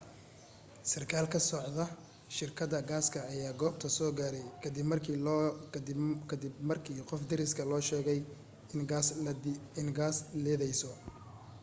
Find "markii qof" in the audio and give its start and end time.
6.69-7.21